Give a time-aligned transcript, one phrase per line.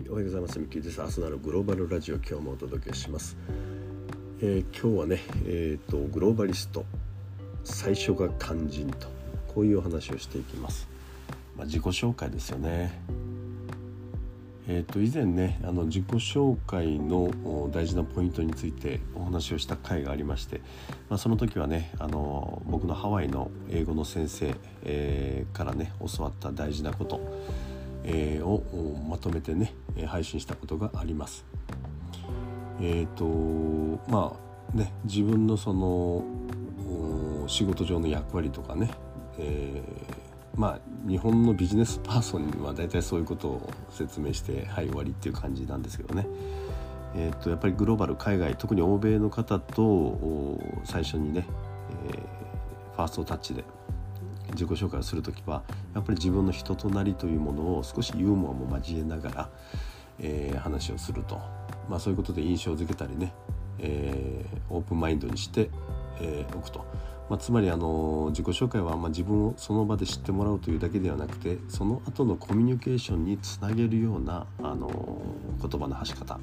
[0.00, 0.58] はいおはようございます。
[0.58, 0.98] ミキです。
[0.98, 3.36] 明日なるグローバルラジオ今日もお届けします、
[4.40, 6.86] えー、今日はねえっ、ー、とグローバリスト
[7.64, 9.08] 最初が肝心と
[9.54, 10.88] こういうお話をしていきます。
[11.54, 12.98] まあ、自己紹介ですよね。
[14.68, 20.62] えー、と以前ねあの自己紹介の大事なポイントについてお話をした回がありまして、
[21.10, 27.20] まあ、その時はねあの僕のハワイの英語の先生、えー、からね教わった大事なこと、
[28.04, 29.74] えー、をまとめてね
[30.06, 31.44] 配信したことがあります。
[32.80, 34.34] えっ、ー、とま
[34.74, 36.24] あね自分のその
[37.46, 38.90] 仕事上の役割とかね、
[39.38, 46.26] えー、まあ日本のビジネスパーソンには大体そういうことを説明してはい終わりっていう感じなんですけどね。
[47.12, 51.44] えーと、やっぱりグローバル海外特に欧米の方と最初にね、
[52.08, 52.16] えー、
[52.94, 53.64] ファーストタッチで
[54.52, 55.62] 自己紹介をする時は
[55.94, 59.48] やっぱり自分の人となりというものを少しユーモアも交えながら、
[60.18, 61.40] えー、話をすると、
[61.88, 63.32] まあ、そういうことで印象づけたりね、
[63.78, 65.70] えー、オープンマインドにして、
[66.20, 66.84] えー、おくと、
[67.28, 75.22] まあ、つまりあの自己紹介はま自分をその場で知ってもらうというだけではなくてその後のコミュニケーションにつなげるようなあの
[75.60, 76.38] 言葉の発し方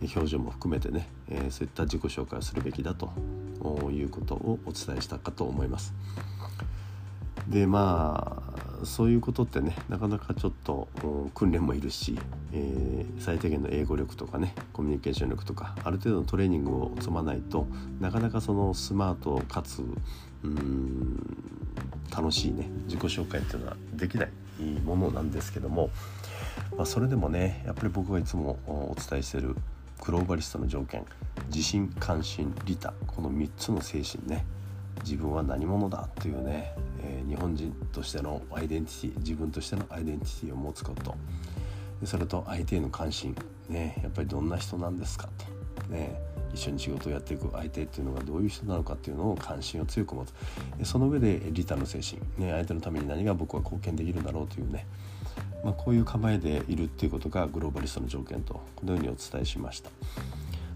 [0.00, 3.10] 表情も含めてね、え、そういった自己紹介をするべきだと
[3.90, 5.92] いうことをお伝えしたかと思います。
[7.48, 8.42] でま
[8.82, 10.88] あそういうことってねなかなかちょっと
[11.34, 12.18] 訓練もいるし、
[12.52, 17.66] えー、最低限の英語力とかねコミュニケーション力とかある程度のトレーニングを積まないと
[18.00, 19.82] なかなかそのスマートかつ
[20.44, 21.58] うん
[22.14, 24.30] 楽しいね自己紹介っていうのはできない
[24.84, 25.90] ものなんですけども、
[26.76, 29.56] まあ、それでもねやっぱり僕がいつもお伝えしてる
[30.04, 31.04] グローバリストの条件
[31.48, 34.44] 自信関心利他この3つの精神ね
[35.04, 41.14] 自分は何者だというね、えー、日本人としてのアイデンティティ自分としてのアイデンティティを持つこと。
[42.04, 43.34] それと相手への関心、
[43.68, 46.20] ね、やっぱりどんな人なんですかと、ね、
[46.54, 50.32] 一緒に仕事をやっていく相手っていうのがどういう人なのかっていうのを関心を強く持つ。
[50.84, 54.86] その上で利他の精神、ね、相手のために何が僕は貢献できるんだろうというね、
[55.64, 59.90] まあ、こういう構えでいるっていうことがグローバリストの条件とこのようにお伝えしました。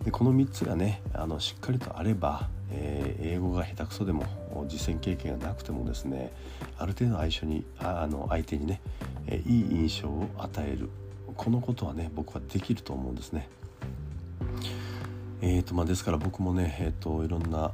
[0.04, 4.24] でこの3つがねあのしっかりとあれば、えー、英語が下手くそでも
[4.68, 6.32] 実践経験がなくてもですね
[6.78, 8.80] ある程度相性にあの相手にね、
[9.26, 10.88] え、いい印象を与える
[11.36, 13.48] このことはね僕はできると思うんですね。
[15.40, 17.72] えーとまあ、ですから僕もね、えーと、いろんな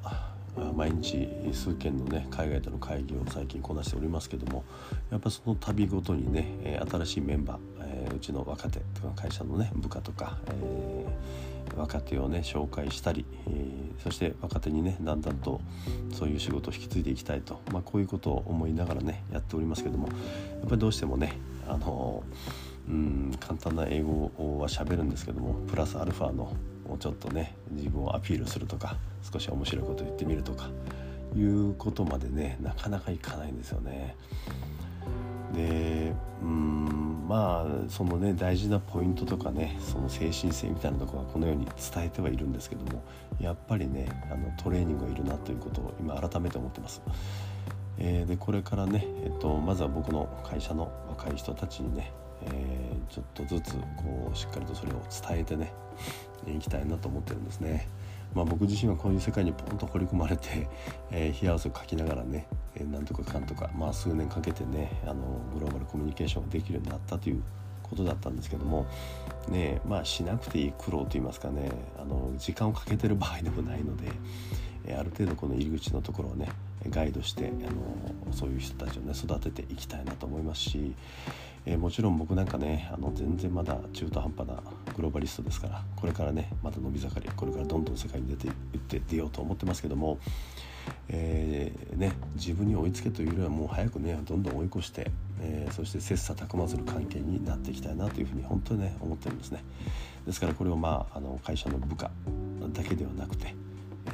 [0.74, 4.64] 毎日数件のね海外との会議を最近こなしておりますけども
[5.10, 15.60] やっぱその度ごとにね新しいメンバー、えー、うちの若手とか会社のね部下とか、えー、若手をね紹介したり、えー、そして若手にねだんだんと
[16.12, 20.14] そういう仕事を引き継いでいきたいと、まあ、こういうことを思いながらねやっておりますけどもや
[20.66, 22.22] っぱりどうしてもねあの
[22.88, 26.54] うん簡単な英語は喋るんですけどもプラスアルファの
[26.98, 28.96] ちょっとね自分をアピールするとか
[29.30, 30.70] 少し面白いこと言ってみるとか
[31.36, 34.16] いうことまでねなかなかいかないんですよね。
[35.54, 36.12] で
[36.42, 43.02] うんまあそのね大事なポイントとかねその精神性みたいなところはこのように伝えてはいるんですけども
[43.38, 47.02] やっぱりねあのトレーニングがいるなということを今改めて思ってます。
[48.00, 52.12] えー、でこれからね、えっと、まずは僕の会社の若い人たちにね
[52.42, 55.72] えー、ちょっとずつこうしっかりとそれを伝えてね
[56.46, 57.88] いきたいなと思ってるんですね。
[58.34, 60.68] まあ、僕自身はこういう世界にポンと掘り込まれて、
[61.10, 67.42] えー、冷や汗をかきながらね、えー、なんとかかんとか、まあ、数年かけてねあのグローバルコミュニケーションができるようになったという
[67.88, 68.86] ことだったんですけども
[69.48, 74.10] ねまあしなくていい苦労といいますかねあの時間をかけてる場合でもないので、
[74.86, 76.48] え、ある程度この入り口のところをね
[76.88, 77.50] ガイドしてあ
[78.30, 80.94] のそういう人たちをね育てていきたいなと思いますし、
[81.66, 84.62] えー、もちろん僕なんかねあの全然まだ中途半端な
[84.96, 90.18] グローバリストですからこれからねまた伸び盛りこれからどんどん世界に出ていって出ようと思ってますけども、
[91.08, 95.10] えー、ね、自分に追いつけというよりはもう早くねどんどん追い越して、
[95.40, 99.62] えー、そして切磋琢磨する関係になっていきたいなというふうに本当にね思ってるんですね
[100.26, 102.10] ですからこれをまああの会社の部下
[102.72, 103.54] だけではなくて、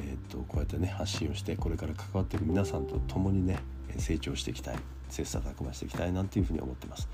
[0.01, 3.59] えーと、こうやってね発信をしてこれから関わっている皆さんと共にね
[3.97, 4.77] 成長していきたい
[5.09, 7.07] 切磋琢磨していきたいなんていうふうに思ってます。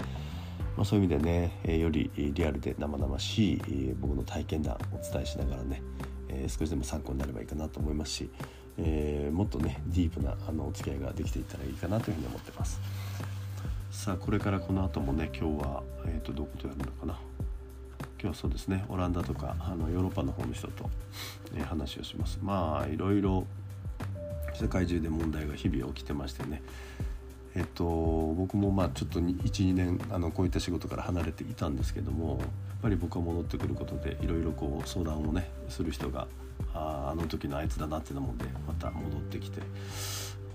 [0.78, 5.81] まあ、そういう意味でね、えよりリアルで生々しい、僕の体験談をお伝えしながらね、
[6.30, 8.30] え少しでも参考になればいいかなと思いますし、
[8.78, 12.80] えー、もっとねディープなあのお付き合いができていったらいいかなというふうに思ってます
[13.91, 17.19] さあこれからこの後もね今日は、えーと、どことやるのかな。
[18.21, 20.89] 今日はそうですねオランダとかあのヨーロッパの方の人と、
[21.53, 22.39] ね、話をします。
[22.41, 23.45] まあいろいろ
[24.53, 26.63] 世界中で問題が日々起きてましてね。
[27.53, 32.47] えっと、僕もまあちょっと12年あのこういった仕事から離れていたんですけどもやっ
[32.81, 36.27] ぱり僕は戻ってくることでいろいろこう相談をねする人が
[36.73, 39.59] ああの時のあいつだなっていうのもでまた戻ってきて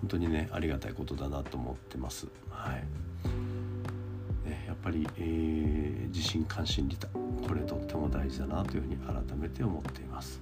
[0.01, 2.29] 本当にねありがたいことだなと思ってます。
[2.49, 2.85] はい、
[4.67, 10.41] やっぱり、えー、自信関心利他これとっても大事だなというふうに改めて思っています。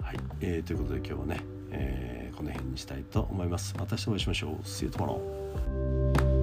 [0.00, 3.74] はい、えー、ということで今日はね、えー、この辺にしたいと思います。
[3.78, 4.50] また明日お会いしましょう。
[4.64, 6.35] See you tomorrow.